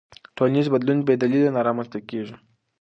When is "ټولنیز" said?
0.35-0.67